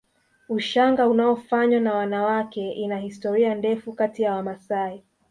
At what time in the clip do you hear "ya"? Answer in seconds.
4.21-4.33